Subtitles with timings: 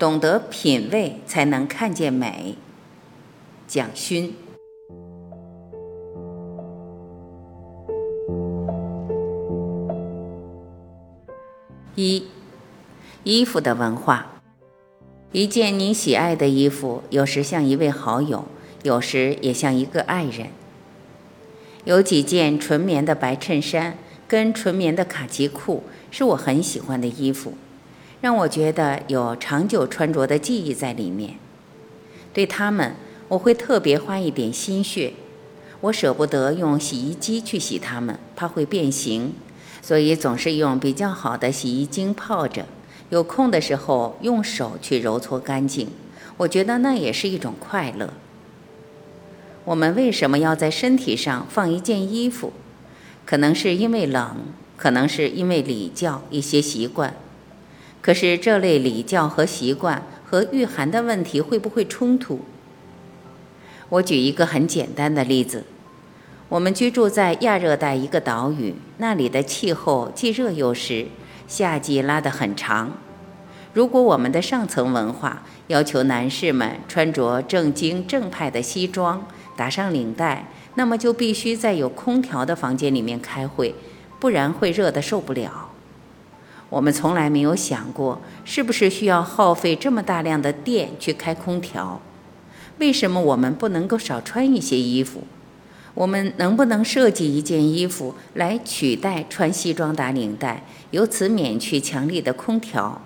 [0.00, 2.54] 懂得品味，才能看见美。
[3.68, 4.34] 蒋勋。
[11.94, 12.24] 一，
[13.24, 14.40] 衣服的文化。
[15.32, 18.46] 一件你喜爱的衣服，有时像一位好友，
[18.82, 20.46] 有时也像一个爱人。
[21.84, 27.52] 有几件纯棉的白衬衫跟纯棉的卡其裤，是我很喜欢的衣服，
[28.20, 31.36] 让我觉得有长久穿着的记忆在里面。
[32.34, 32.94] 对它们，
[33.28, 35.14] 我会特别花一点心血。
[35.80, 39.32] 我舍不得用洗衣机去洗它们，怕会变形。
[39.80, 42.66] 所以总是用比较好的洗衣精泡着，
[43.08, 45.88] 有空的时候用手去揉搓干净。
[46.36, 48.12] 我觉得那也是一种快乐。
[49.64, 52.52] 我们为什么要在身体上放一件衣服？
[53.24, 54.36] 可能是因为冷，
[54.76, 57.14] 可能是因为礼教一些习惯。
[58.02, 62.40] 可是这类礼教和习惯和御寒的问题会不会冲突？
[63.88, 65.64] 我举一个很简单的例子。
[66.48, 71.06] 我们居住在亚热带一个岛屿，那里的气候既热又湿，
[71.46, 72.92] 夏季拉得很长。
[73.72, 79.24] 如果我们的上层文化要求男士们穿着正经正派的西装，
[79.56, 83.74] 打上领带，那么就必须在有空调的房间里面开会，
[84.18, 85.69] 不然会热得受不了。
[86.70, 92.00] 我们从来没有想过，是不是需要耗费这么大量的电去开空调？
[92.78, 95.24] 为什么我们不能够少穿一些衣服？
[95.94, 103.02] 我们能不能设计一件衣服来取代穿西装打领带，由此免去强力的空调？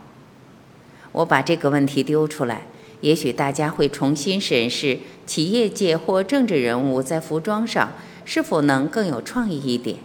[1.12, 2.66] 我把这个问题丢出来，
[3.00, 7.92] 也许大家会重新审视企业界或政治人物在服装上
[8.26, 9.96] 是否能更有创意一点。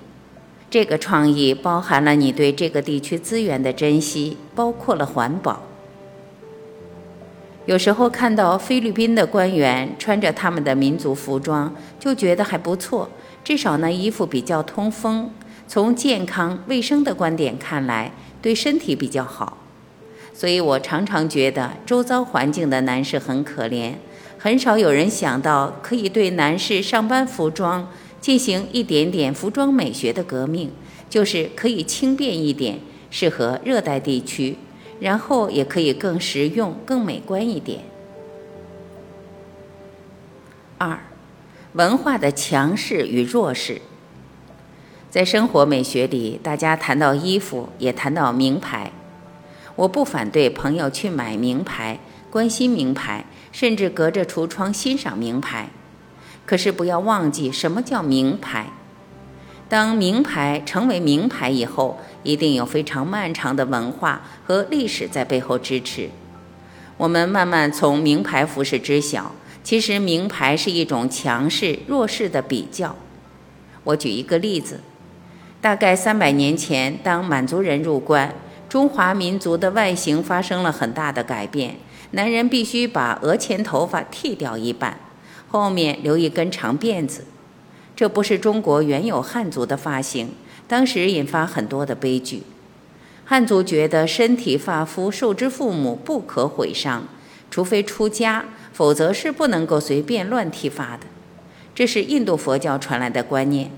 [0.70, 5.64] 这个创意包含了你对这个地区资源的珍惜，包括了环保。
[7.66, 13.10] 有时候看到菲律宾的官员穿着他们的民族服装，就觉得还不错，
[13.44, 15.32] 至少那衣服比较通风。
[15.68, 18.12] 从健康卫生的观点看来，
[18.42, 19.58] 对身体比较好。
[20.34, 23.94] 所以我常常觉得周遭环境的男士很可怜，
[24.38, 27.88] 很少有人想到可以对男士上班服装
[28.22, 30.72] 进行一点点服装美学的革命，
[31.10, 34.58] 就是可以轻便一点，适合热带地区。
[35.00, 37.80] 然后也可以更实用、更美观一点。
[40.78, 41.00] 二，
[41.72, 43.82] 文化的强势与弱势。
[45.10, 48.92] 在生活美学里，大家谈到衣服，也谈到名牌。
[49.78, 51.98] 我不反对朋友去买名牌、
[52.30, 55.70] 关心名牌，甚至隔着橱窗欣赏名牌。
[56.50, 58.72] 可是不要忘记，什么叫名牌？
[59.70, 66.10] 当名牌成为名牌以后，一定有非常漫长的文化和历史在背后支持。
[66.98, 72.96] 我们慢慢从名牌服饰知晓，其实名牌是一种强势弱势的比较。
[73.84, 74.80] 我举一个例子：
[75.62, 78.34] 大概三百年前，当满族人入关，
[78.68, 81.76] 中华民族的外形发生了很大的改变，
[82.10, 84.98] 男人必须把额前头发剃掉一半，
[85.50, 87.26] 后面留一根长辫子。
[87.96, 90.30] 这不是中国原有汉族的发型，
[90.68, 92.44] 当时引发很多的悲剧。
[93.26, 97.08] 汉族觉得身体发肤受之父母，不可毁伤，
[97.52, 101.04] 除非出家，否则是不能够随便乱剃发的。
[101.76, 103.70] 这是印度佛教传来的观念。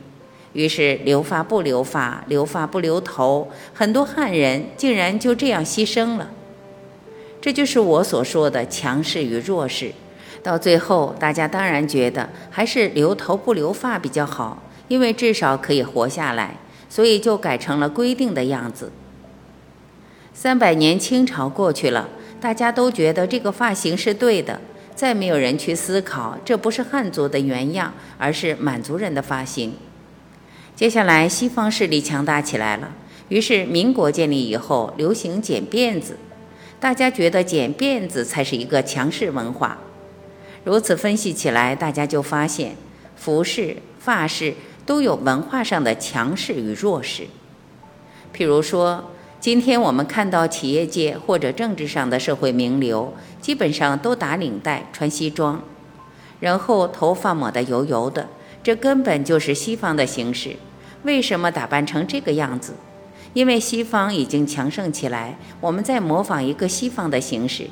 [0.53, 6.29] 于是留发不留发，留发不留头，很多汉人竟然就这样牺牲了。
[7.41, 9.91] 这就是我所说的强势与弱势。
[10.43, 16.57] 到最后，大家当然觉得还是留头不留发比较好，因为至少可以活下来，
[16.89, 18.91] 所以就改成了规定的样子。
[20.33, 22.09] 三百年清朝过去了，
[22.39, 24.59] 大家都觉得这个发型是对的，
[24.95, 29.75] 再没有人去思考这不是汉族的原样，而是满族人的发型。
[30.75, 32.91] 接下来，西方势力强大起来了，
[33.29, 36.17] 于是民国建立以后，流行剪辫子，
[36.79, 39.77] 大家觉得剪辫子才是一个强势文化。
[40.63, 42.75] 如此分析起来，大家就发现，
[43.15, 44.53] 服饰、发饰
[44.85, 47.23] 都有文化上的强势与弱势。
[48.35, 55.63] 譬如说，今天我们看到企业界或者政治上的社会名流，基本上都打领带、穿西装，
[56.39, 58.29] 然后头发抹得油油的，
[58.61, 60.55] 这根本就是西方的形式。
[61.03, 62.75] 为什么打扮成这个样子？
[63.33, 67.67] 因为西方已经强盛起来，我们在模仿一个西方的形式，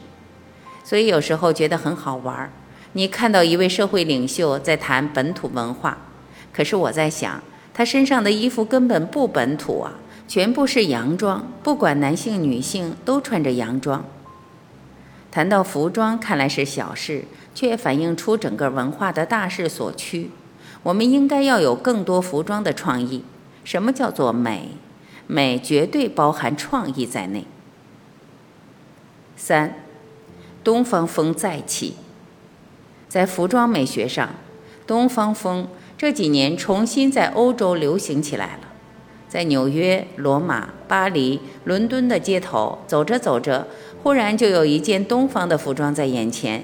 [0.83, 2.49] 所以有时候觉得很好玩儿。
[2.93, 5.97] 你看到一位社会领袖在谈本土文化，
[6.51, 7.41] 可是我在想，
[7.73, 9.93] 他身上的衣服根本不本土啊，
[10.27, 14.03] 全部是洋装，不管男性女性都穿着洋装。
[15.31, 20.31] 谈到服装，看来是小事，却反映出整个文化的大势所趋。
[20.81, 23.23] 我们应该要有更多服装的创意。
[23.63, 24.69] 什么叫做美？
[25.27, 27.45] 美绝对包含创意在内。
[29.37, 29.75] 三，
[30.63, 31.93] 东方风再起。
[33.09, 34.29] 在服装美学上，
[34.85, 35.67] 东方风
[35.97, 38.59] 这几年重新在欧洲流行起来了。
[39.27, 43.67] 在纽约、罗马、巴黎、伦敦的街头走着走着，
[44.01, 46.63] 忽然就有一件东方的服装在眼前。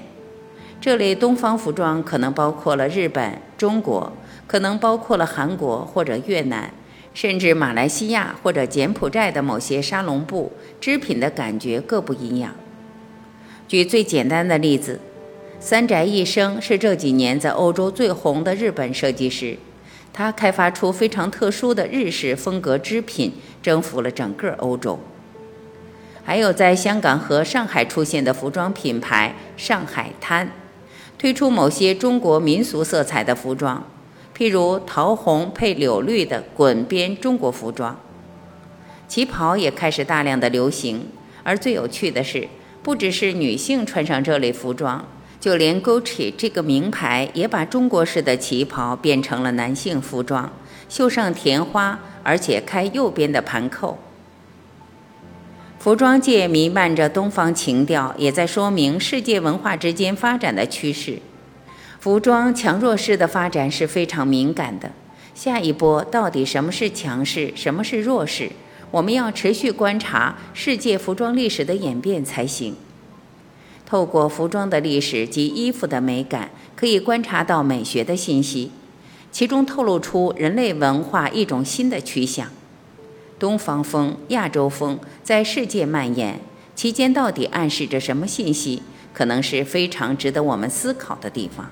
[0.80, 4.12] 这类东方服装可能包括了日本、中国，
[4.46, 6.72] 可能包括了韩国或者越南，
[7.12, 12.54] 甚至马来西亚或者柬埔寨的某些沙龙布织品的感觉各不一样。
[13.66, 15.00] 举最简单的例子，
[15.58, 19.56] 三宅一生是这几年在欧洲最红的日本设计师。
[20.12, 23.32] 他开发出非常特殊的日式风格织品，
[23.62, 24.98] 征服了整个欧洲。
[26.24, 30.50] 还有在香港和上海出现的服装品牌“上海滩”，
[31.18, 33.84] 推出某些中国民俗色彩的服装，
[34.36, 37.98] 譬如桃红配柳绿的滚边中国服装。
[39.06, 41.08] 旗袍也开始大量的流行，
[41.42, 42.48] 而最有趣的是，
[42.82, 45.06] 不只是女性穿上这类服装。
[45.46, 50.52] 就连 Gucci 这个名牌也把中国式的旗袍变成了男性服装，
[50.88, 53.96] 绣上甜花，而且开右边的盘扣。
[55.78, 61.20] 服装界弥漫着东方情调，也在说明世界文化之间发展的趋势。
[62.00, 64.90] 服装强弱势的发展是非常敏感的。
[65.32, 68.50] 下一波到底什么是强势，什么是弱势？
[68.90, 72.74] 我们要持续观察世界服装历史的演变才行。
[73.86, 78.72] 透过服装的历史及衣服的美感，可以观察到美学的信息，
[79.30, 82.48] 其中透露出人类文化一种新的趋向。
[83.38, 86.40] 东方风、亚洲风在世界蔓延，
[86.74, 88.82] 其间到底暗示着什么信息？
[89.14, 91.70] 可能是非常值得我们思考的地方。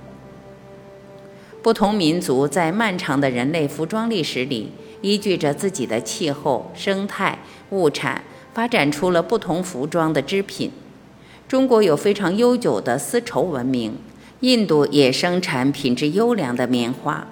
[1.62, 4.70] 不同民族在漫长的人类服装历史里，
[5.02, 7.38] 依据着自己的气候、生态、
[7.70, 8.22] 物产，
[8.54, 10.70] 发展出了不同服装的织品。
[11.46, 13.96] 中国有非常悠久的丝绸文明，
[14.40, 17.26] 印度也生产品质优良的棉花。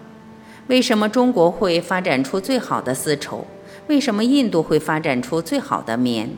[0.67, 3.47] 为什么中国会发展出最好的丝绸？
[3.89, 6.31] 为什么印度会发展出最好的棉？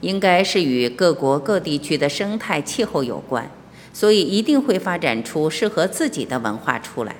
[0.00, 3.50] 应该是与各国各地区的生态气候有关，
[3.92, 7.16] 所以一定会发展出适合自己的文化出来。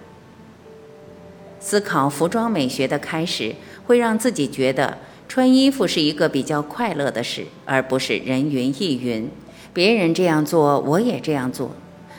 [1.58, 3.54] 思考服装美学的开始，
[3.86, 9.30] 会让自己觉得穿衣服是一个比较快乐的事，而不是人云亦云。
[9.74, 11.72] 别人这样做，我也这样做，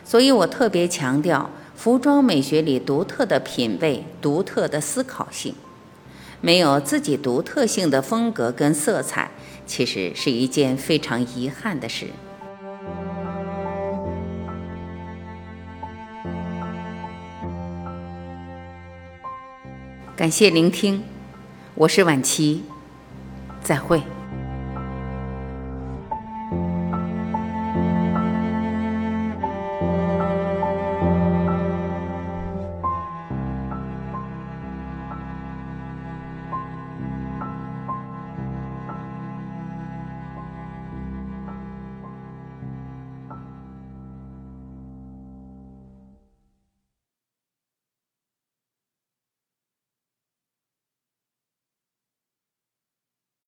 [0.04, 5.56] 所以我特别强调服装美学里独特的品味、独特的思考性。
[6.42, 9.32] 没有自己独特性的风格跟色彩，
[9.66, 12.08] 其实是一件非常遗憾的事。
[20.16, 21.04] 感谢聆听，
[21.74, 22.64] 我是晚琪，
[23.64, 24.02] 再会。